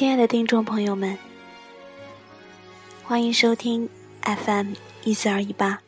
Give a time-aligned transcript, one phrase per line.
[0.00, 1.18] 亲爱的听众朋友们，
[3.04, 3.86] 欢迎收听
[4.22, 4.72] FM
[5.04, 5.82] 一四二一八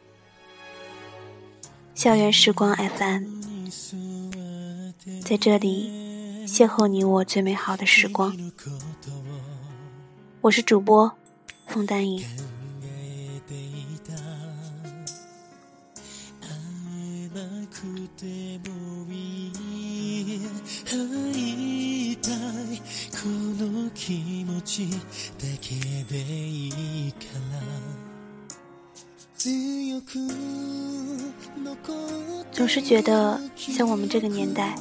[1.95, 3.25] 校园时光 FM，
[5.23, 8.37] 在这里邂逅你我最美好的时光。
[10.43, 11.11] 我是主播
[11.67, 12.23] 冯丹颖
[24.09, 25.03] 影。
[32.53, 34.77] 总是觉得，像我们这个年代，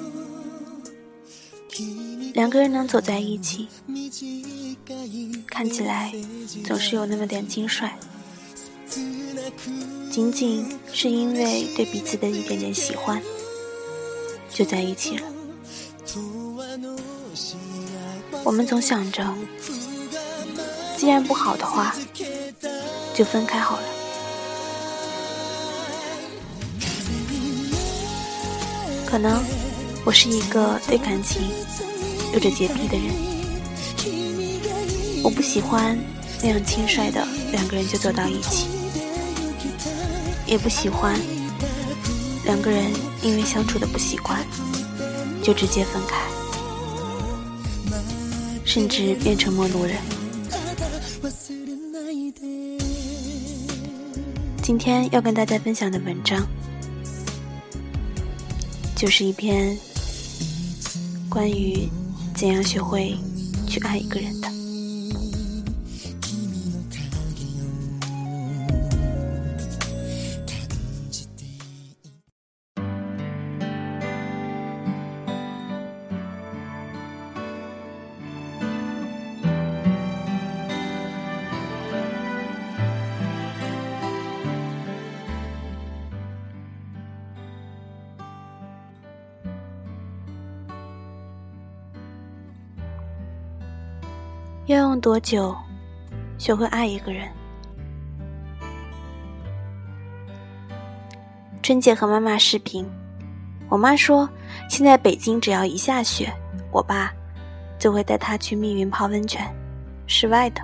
[2.34, 3.68] 两个人能走在一起，
[5.48, 6.14] 看起来
[6.64, 7.92] 总是有那么点轻率，
[10.12, 13.22] 仅仅是因为对彼此的一点点喜欢，
[14.50, 15.26] 就在一起了。
[18.44, 19.24] 我们总想着，
[20.98, 21.96] 既然不好的话，
[23.14, 23.84] 就分开好了。
[29.06, 29.44] 可能
[30.06, 31.42] 我是一个对感情
[32.34, 33.14] 有着洁癖的人，
[35.24, 35.98] 我不喜欢
[36.42, 38.68] 那样轻率的两个人就走到一起，
[40.48, 41.20] 也不喜欢
[42.44, 44.44] 两个人因为相处的不习惯
[45.44, 46.41] 就直接分开。
[48.74, 49.98] 甚至变成陌路人。
[54.64, 56.48] 今天要跟大家分享的文章，
[58.96, 59.78] 就是一篇
[61.28, 61.86] 关于
[62.34, 63.14] 怎样学会
[63.68, 64.61] 去爱一个人的。
[94.72, 95.56] 要用多久
[96.38, 97.28] 学会爱一个人？
[101.62, 102.86] 春节和妈妈视频，
[103.70, 104.28] 我妈说，
[104.70, 106.32] 现在北京只要一下雪，
[106.72, 107.14] 我爸
[107.78, 109.46] 就会带她去密云泡温泉，
[110.08, 110.62] 室外的。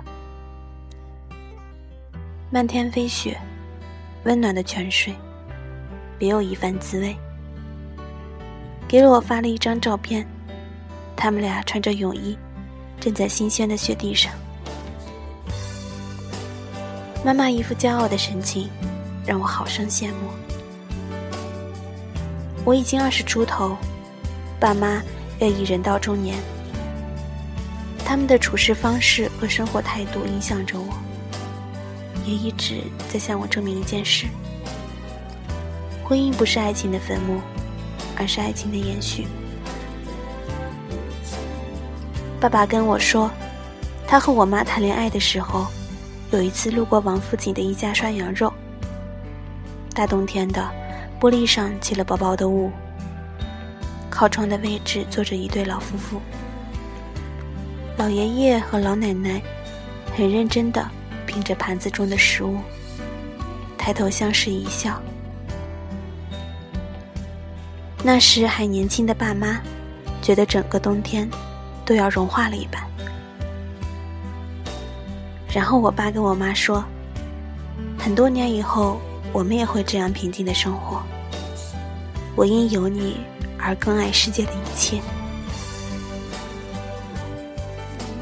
[2.50, 3.38] 漫天飞雪，
[4.24, 5.14] 温暖的泉水，
[6.18, 7.14] 别有一番滋味。
[8.88, 10.26] 给了我发了一张照片，
[11.14, 12.36] 他们俩穿着泳衣。
[13.00, 14.32] 正在新鲜的雪地上，
[17.24, 18.68] 妈妈一副骄傲的神情，
[19.24, 20.30] 让我好生羡慕。
[22.64, 23.76] 我已经二十出头，
[24.58, 25.00] 爸妈
[25.40, 26.36] 也已人到中年，
[28.04, 30.92] 他们的处事方式和生活态度影响着我，
[32.26, 34.26] 也一直在向我证明一件事：
[36.04, 37.40] 婚姻不是爱情的坟墓，
[38.16, 39.26] 而是爱情的延续。
[42.40, 43.28] 爸爸跟我说，
[44.06, 45.66] 他和我妈谈恋爱的时候，
[46.30, 48.52] 有一次路过王府井的一家涮羊肉。
[49.92, 50.70] 大冬天的，
[51.18, 52.70] 玻璃上起了薄薄的雾。
[54.08, 56.20] 靠窗的位置坐着一对老夫妇，
[57.96, 59.42] 老爷爷和老奶奶
[60.16, 60.88] 很认真的
[61.26, 62.58] 品着盘子中的食物，
[63.76, 65.00] 抬头相视一笑。
[68.04, 69.60] 那时还年轻的爸妈，
[70.22, 71.28] 觉得整个冬天。
[71.88, 72.82] 都要融化了一般。
[75.50, 76.84] 然后我爸跟我妈说，
[77.98, 79.00] 很多年以后，
[79.32, 81.02] 我们也会这样平静的生活。
[82.36, 83.16] 我因有你
[83.58, 85.00] 而更爱世界的一切。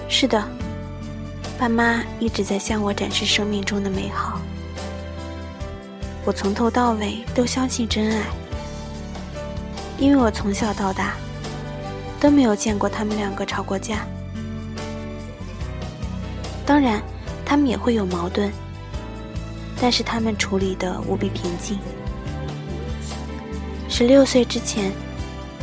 [0.09, 0.41] 是的，
[1.59, 4.41] 爸妈一直在向我展示生命中的美好。
[6.25, 8.23] 我从头到尾都相信真爱，
[9.99, 11.15] 因为我从小到大。
[12.21, 14.07] 都没有见过他们两个吵过架。
[16.65, 17.01] 当然，
[17.45, 18.51] 他们也会有矛盾，
[19.81, 21.79] 但是他们处理的无比平静。
[23.89, 24.91] 十六岁之前，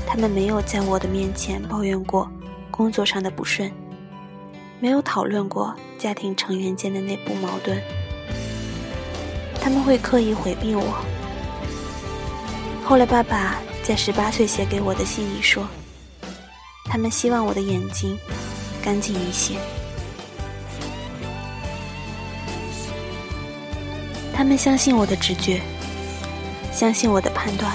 [0.08, 2.30] 他们没有在我的面前抱怨过
[2.72, 3.70] 工作上的不顺，
[4.80, 7.78] 没有讨论过家庭成员间的内部矛盾。
[9.60, 11.04] 他们会刻意回避我。
[12.86, 15.68] 后来，爸爸在十八岁写给我的信里说。
[16.86, 18.18] 他们希望我的眼睛
[18.82, 19.56] 干净一些。
[24.36, 25.62] 他们相信我的直觉，
[26.72, 27.72] 相信我的判断，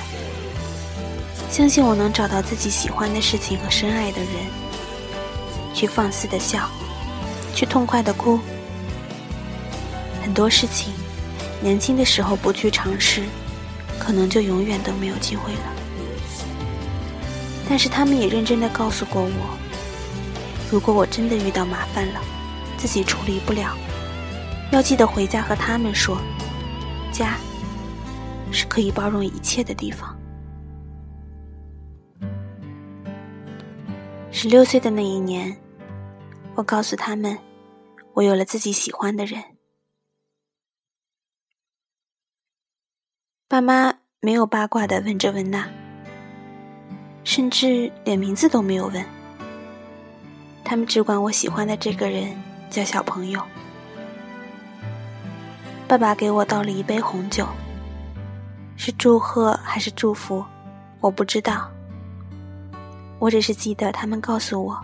[1.51, 4.31] 相信我能找到自己喜欢的事情和深爱的人，
[5.73, 6.69] 去放肆的笑，
[7.55, 8.39] 去痛快的哭。
[10.21, 10.93] 很多事情，
[11.63, 13.23] 年轻的时候不去尝试，
[13.99, 15.78] 可能就永远都没有机会了。
[17.69, 19.59] 但是他们也认真的告诉过我，
[20.73, 22.21] 如果我真的遇到麻烦了，
[22.79, 23.77] 自己处理不了，
[24.73, 26.19] 要记得回家和他们说，
[27.13, 27.37] 家
[28.51, 30.17] 是可以包容一切的地方。
[34.31, 35.55] 十六岁的那一年，
[36.55, 37.39] 我告诉他们，
[38.15, 39.43] 我有了自己喜欢的人。
[43.47, 45.69] 爸妈没有八卦的问这问那，
[47.25, 49.05] 甚至连名字都没有问。
[50.65, 52.37] 他们只管我喜欢的这个人
[52.69, 53.41] 叫小朋友。
[55.87, 57.47] 爸爸给我倒了一杯红酒，
[58.77, 60.45] 是祝贺还是祝福，
[61.01, 61.71] 我不知道。
[63.19, 64.79] 我只是记得他们告诉我，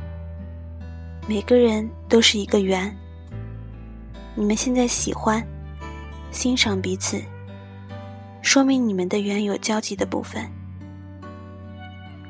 [1.29, 2.95] 每个人都是一个圆。
[4.35, 5.47] 你们现在喜欢、
[6.33, 7.23] 欣赏彼此，
[8.41, 10.51] 说明你们的缘有交集的部分。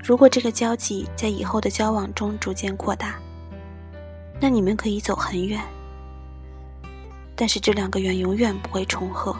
[0.05, 3.15] 如果这个交集在以后的交往中逐渐扩大，
[4.39, 5.59] 那你们可以走很远。
[7.35, 9.35] 但是这两个圆永远不会重合，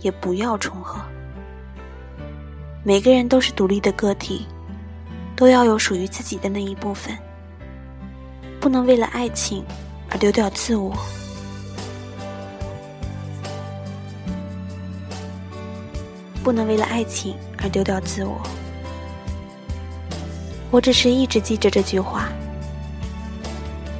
[0.00, 1.00] 也不要重合。
[2.84, 4.46] 每个人都是独立的个体。
[5.34, 7.14] 都要有属于自己的那一部分，
[8.58, 9.62] 不能为了爱情
[10.08, 10.96] 而丢掉自我，
[16.42, 18.40] 不能为了爱情而丢掉自我。
[20.76, 22.28] 我只是一直记着这句话，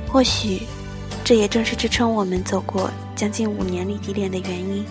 [0.06, 0.60] 或许
[1.24, 4.84] 这也正是支撑我们走过将近五年异地恋的原因。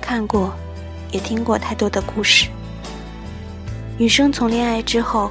[0.00, 0.54] 看过，
[1.12, 2.48] 也听过太多的故事。
[3.98, 5.30] 女生从恋爱之后，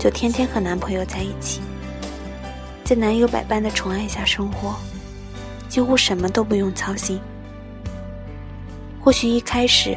[0.00, 1.60] 就天天和男朋友在一起，
[2.82, 4.74] 在男友百般的宠爱下生活，
[5.68, 7.20] 几乎什么都不用操心。
[9.00, 9.96] 或许一开始，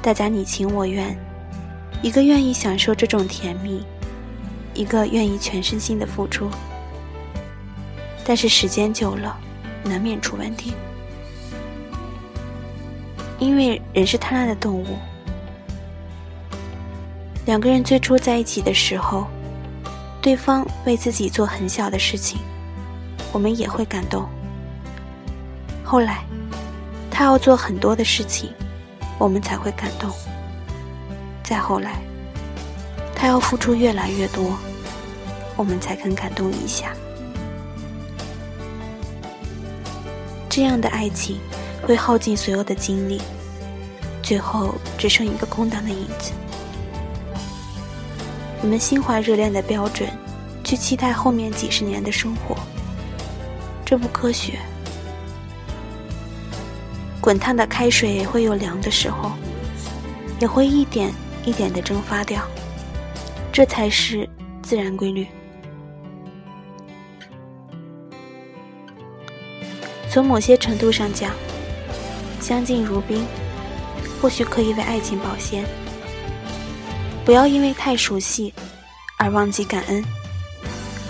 [0.00, 1.14] 大家你情我愿，
[2.04, 3.82] 一个愿意享受这种甜蜜，
[4.74, 6.50] 一个愿意全身心的付出。
[8.26, 9.34] 但是时间久了，
[9.82, 10.74] 难免出问题，
[13.38, 14.98] 因为人是贪婪的动物。
[17.46, 19.26] 两个人最初在一起的时候，
[20.20, 22.38] 对方为自己做很小的事情，
[23.32, 24.28] 我们也会感动。
[25.82, 26.22] 后来，
[27.10, 28.52] 他要做很多的事情，
[29.18, 30.12] 我们才会感动。
[31.44, 32.00] 再后来，
[33.14, 34.56] 他要付出越来越多，
[35.56, 36.92] 我们才肯感动一下。
[40.48, 41.38] 这样的爱情
[41.82, 43.20] 会耗尽所有的精力，
[44.22, 46.32] 最后只剩一个空荡的影子。
[48.62, 50.08] 我们心怀热恋的标准，
[50.64, 52.56] 去期待后面几十年的生活，
[53.84, 54.58] 这不科学。
[57.20, 59.32] 滚烫的开水会有凉的时候，
[60.40, 61.12] 也会一点
[61.44, 62.42] 一点的蒸发掉，
[63.52, 64.28] 这才是
[64.62, 65.26] 自然规律。
[70.10, 71.32] 从某些程度上讲，
[72.40, 73.26] 相敬如宾，
[74.20, 75.64] 或许可以为爱情保鲜。
[77.24, 78.52] 不要因为太熟悉
[79.18, 80.04] 而忘记感恩，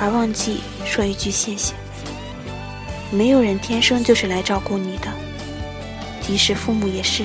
[0.01, 1.75] 而忘记说一句谢谢。
[3.11, 5.09] 没有人天生就是来照顾你的，
[6.21, 7.25] 即使父母也是。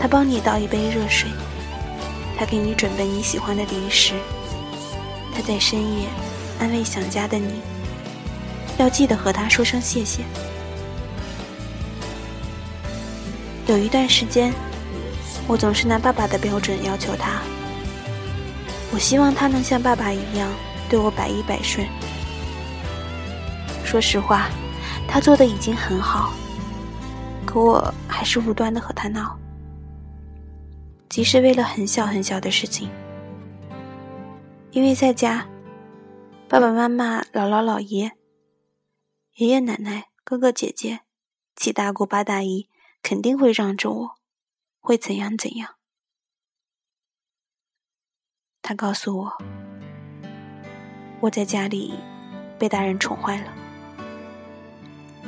[0.00, 1.28] 他帮你倒一杯热水，
[2.38, 4.14] 他给你准备你喜欢的零食，
[5.34, 6.06] 他在深夜
[6.58, 7.60] 安慰想家的你，
[8.78, 10.22] 要记得和他说声谢谢。
[13.66, 14.52] 有一段时间。
[15.46, 17.42] 我总是拿爸爸的标准要求他，
[18.92, 20.48] 我希望他能像爸爸一样
[20.88, 21.84] 对我百依百顺。
[23.84, 24.48] 说实话，
[25.08, 26.32] 他做的已经很好，
[27.44, 29.36] 可我还是无端的和他闹，
[31.10, 32.88] 即使为了很小很小的事情。
[34.70, 35.48] 因为在家，
[36.48, 38.12] 爸爸妈妈、姥姥姥爷、
[39.34, 41.00] 爷爷奶奶、哥哥姐姐、
[41.56, 42.70] 七大姑八大姨
[43.02, 44.10] 肯定会让着我。
[44.82, 45.74] 会怎样怎样？
[48.62, 49.32] 他告诉我，
[51.20, 51.98] 我在家里
[52.58, 53.52] 被大人宠坏了。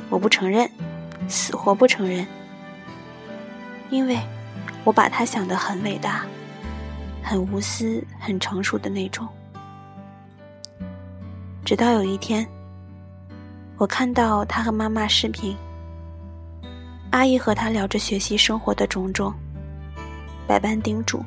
[0.09, 0.71] 我不承认，
[1.27, 2.25] 死活不承认，
[3.91, 4.17] 因为
[4.83, 6.25] 我把他想的很伟大、
[7.23, 9.27] 很无私、很成熟的那种。
[11.63, 12.45] 直到有一天，
[13.77, 15.55] 我看到他和妈妈视频，
[17.11, 19.33] 阿姨和他聊着学习生活的种种。
[20.45, 21.23] 百般叮嘱，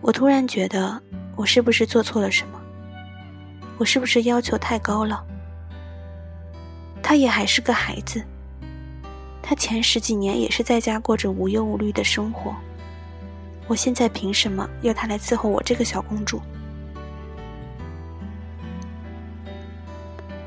[0.00, 1.02] 我突然觉得
[1.34, 2.60] 我是不是做错了什么？
[3.78, 5.24] 我是不是要求太高了？
[7.02, 8.24] 他也还是个孩子，
[9.52, 12.56] 他前十几年也是在家过着无忧无虑的生活。
[13.66, 16.40] 我现在凭什么要他来伺候我这个小公主？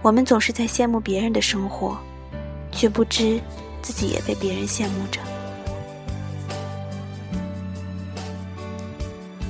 [0.01, 1.95] 我们总是在羡慕别人的生活，
[2.71, 3.39] 却不知
[3.79, 5.21] 自己也被别人羡慕着。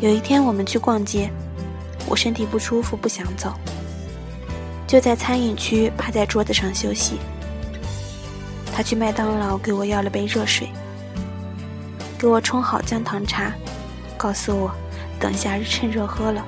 [0.02, 1.32] 有一天，我们去逛街，
[2.10, 3.54] 我身体不舒服，不想走，
[4.86, 7.16] 就在餐饮区趴在桌子上休息。
[8.75, 10.67] 他去麦当劳给我要了杯热水，
[12.20, 13.53] 给我冲好姜糖茶，
[14.17, 14.70] 告诉我
[15.17, 16.46] 等下趁热喝了。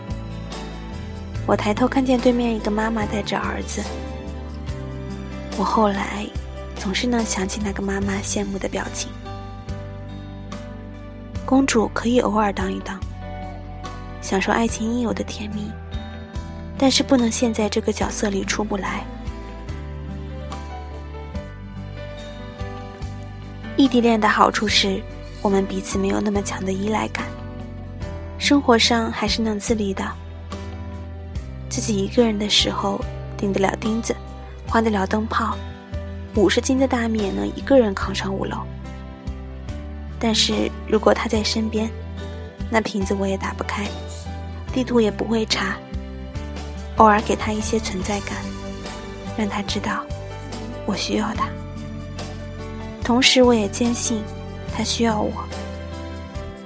[1.45, 3.81] 我抬头看见对面一个妈妈带着儿子，
[5.57, 6.27] 我后来
[6.75, 9.09] 总是能想起那个妈妈羡慕的表情。
[11.45, 12.99] 公主可以偶尔当一当，
[14.21, 15.71] 享受爱情应有的甜蜜，
[16.77, 19.05] 但是不能陷在这个角色里出不来。
[23.77, 24.99] 异地恋的好处是，
[25.39, 27.23] 我们彼此没有那么强的依赖感，
[28.39, 30.03] 生活上还是能自理的。
[31.69, 32.99] 自己一个人的时候，
[33.37, 34.15] 钉得了钉子，
[34.67, 35.55] 换得了灯泡，
[36.33, 38.57] 五十斤的大米也能一个人扛上五楼。
[40.19, 41.87] 但是如果他在身边，
[42.71, 43.85] 那瓶子我也打不开，
[44.73, 45.77] 地图也不会查。
[46.95, 48.37] 偶尔给他一些存在感，
[49.37, 50.03] 让他知道
[50.87, 51.47] 我需要他。
[53.07, 54.21] 同时，我也坚信
[54.75, 55.31] 他需要我。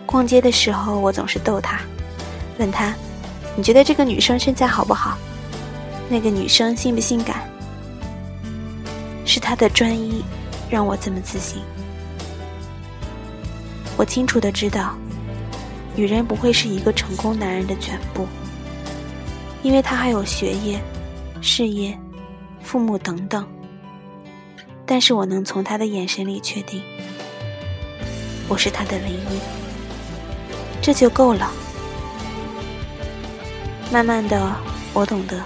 [0.07, 1.81] 逛街的时候，我总是逗他，
[2.57, 2.95] 问他。
[3.55, 5.19] 你觉得这个女生身材好不好？
[6.09, 7.47] 那个女生性不性感？
[9.23, 10.25] 是他的专一，
[10.67, 11.61] 让我这么自信。
[13.95, 14.95] 我清楚的知道，
[15.95, 18.25] 女人不会是一个成功男人的全部，
[19.61, 20.81] 因为她还有学业、
[21.39, 21.95] 事业、
[22.63, 23.47] 父母等等。
[24.93, 26.83] 但是我能从他的眼神里确定，
[28.49, 29.39] 我是他的唯一，
[30.81, 31.49] 这就够了。
[33.89, 34.53] 慢慢的，
[34.91, 35.41] 我懂得，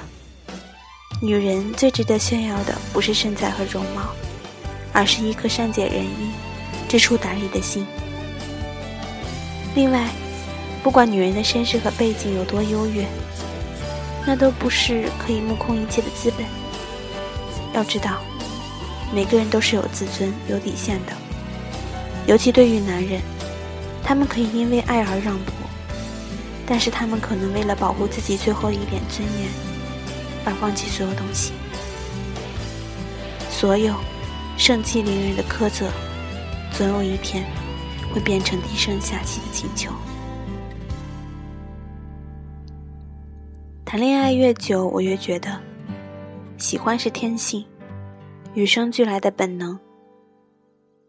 [1.21, 4.15] 女人最值得炫耀的不是身材和容貌，
[4.91, 6.31] 而是一颗善解人意、
[6.89, 7.85] 知书达理的心。
[9.75, 10.09] 另外，
[10.81, 13.05] 不管女人的身世和背景有多优越，
[14.25, 16.43] 那都不是可以目空一切的资本。
[17.75, 18.19] 要知道，
[19.15, 21.13] 每个人都是有自尊、有底线的，
[22.27, 23.21] 尤其对于男人，
[24.03, 25.53] 他们可以因为爱而让步。
[26.67, 29.49] 但是他们可能为了保护自己最后一点尊严，
[30.43, 31.53] 而放弃所有东西。
[33.49, 33.95] 所有
[34.57, 35.89] 盛气凌人的苛责，
[36.73, 37.45] 总有一天
[38.13, 39.91] 会变成低声下气的请求。
[43.85, 45.57] 谈恋爱越久，我越觉得，
[46.57, 47.63] 喜欢是天性，
[48.55, 49.79] 与生俱来的本能。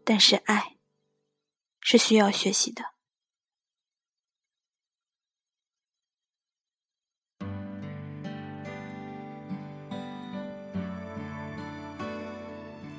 [0.03, 0.75] 但是爱，
[1.81, 2.83] 是需要学习的。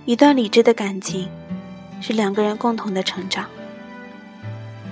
[0.04, 1.28] 一段理智的感情，
[2.00, 3.48] 是两个人共同的成长。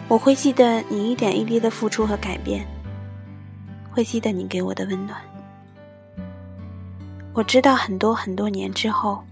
[0.08, 2.66] 我会记得你一点一滴的付出和改变，
[3.90, 5.18] 会记得你给我的温暖。
[7.32, 9.24] 我知道很多很多年之后，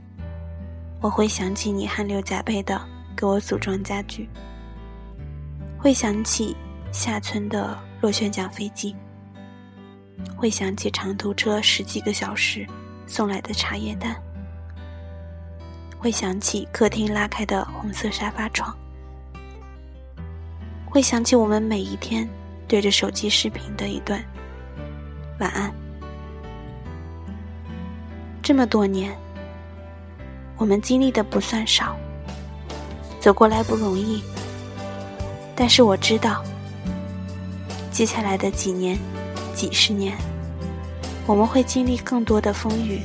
[1.04, 2.80] 我会想起你汗流浃背的
[3.14, 4.26] 给我组装家具，
[5.76, 6.56] 会想起
[6.92, 8.96] 下村的螺旋桨飞机，
[10.34, 12.66] 会想起长途车十几个小时
[13.06, 14.16] 送来的茶叶蛋。
[15.98, 18.74] 会想起客厅拉开的红色沙发床，
[20.86, 22.26] 会想起我们每一天
[22.66, 24.24] 对着手机视频的一段
[25.38, 25.70] 晚安。
[28.42, 29.14] 这么多年，
[30.56, 31.96] 我们经历的不算少，
[33.20, 34.22] 走过来不容易。
[35.56, 36.42] 但是我知道，
[37.90, 38.98] 接下来的几年、
[39.54, 40.16] 几十年，
[41.26, 43.00] 我们会经历更多的风雨。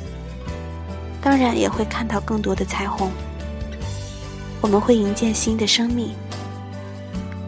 [1.21, 3.11] 当然也会看到更多的彩虹。
[4.61, 6.13] 我们会迎接新的生命，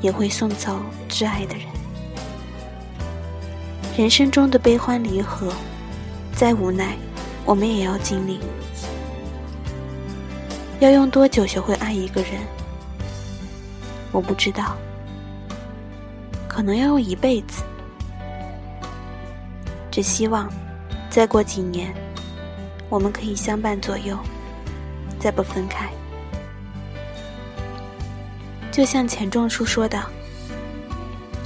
[0.02, 0.80] 也会送走
[1.10, 1.66] 挚爱的人。
[3.98, 5.54] 人生中的悲欢离合，
[6.34, 6.96] 再无奈，
[7.46, 8.40] 我们也要经历。
[10.82, 12.42] 要用多久学会爱一个人？
[14.12, 14.76] 我不知道，
[16.48, 17.62] 可能要用一辈子。
[19.92, 20.52] 只希望，
[21.08, 21.94] 再过几年。
[22.90, 24.18] 我们可以相伴左右，
[25.20, 25.88] 再不分开。
[28.72, 30.04] 就像钱钟书说的：“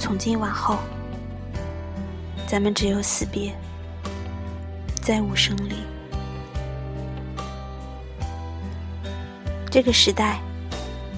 [0.00, 0.78] 从今往后，
[2.46, 3.54] 咱们只有死别，
[5.02, 5.76] 再无生离。
[9.70, 10.40] 这个时代，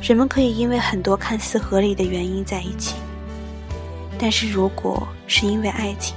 [0.02, 2.96] 人们可以因为很多看似合理的原因在一起，
[4.18, 6.16] 但是如果是因为爱情，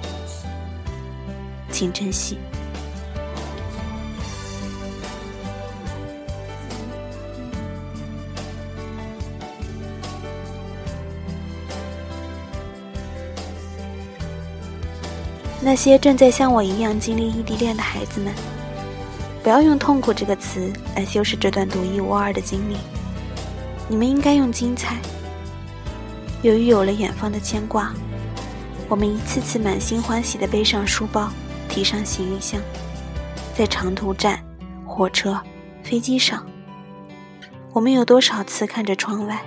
[1.70, 2.38] 请珍惜。
[15.64, 18.34] 那些正在像我一样经历异地恋的孩子们，
[19.43, 22.77] 不要用“痛苦”这个词来修饰这段独一无二的经历，
[23.88, 24.98] 你们应该用“精彩”。
[26.43, 27.91] 由于有了远方的牵挂，
[28.88, 31.31] 我们一次次满心欢喜地背上书包，
[31.67, 32.62] 提上行李箱，
[33.57, 34.43] 在长途站、
[34.86, 35.39] 火车、
[35.83, 36.45] 飞机上，
[37.74, 39.41] 我们有多少次看着窗外，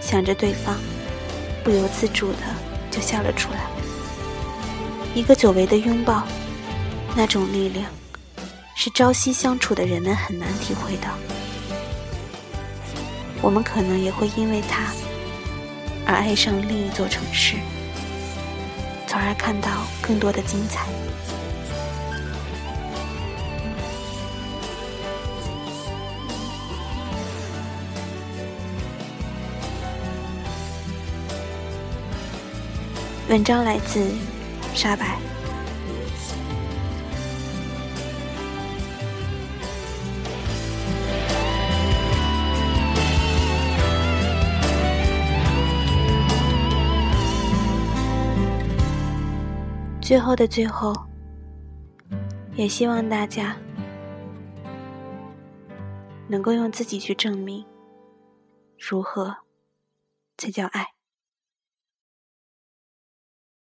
[0.00, 0.76] 想着对方，
[1.64, 2.38] 不由自主的
[2.90, 3.60] 就笑了出来。
[5.14, 6.22] 一个久违的拥抱，
[7.16, 7.86] 那种力量，
[8.82, 11.10] 是朝夕相处的人们很难体会到。
[13.42, 14.90] 我们可能也会因为他
[16.06, 17.56] 而爱上另一座城市，
[19.06, 20.86] 从而看到更多的精彩。
[33.28, 34.10] 文章来自。
[34.74, 35.18] 沙白。
[50.10, 50.92] 最后的最后，
[52.56, 53.56] 也希望大家
[56.26, 57.64] 能够用自己去证明，
[58.76, 59.36] 如何
[60.36, 60.84] 才叫爱。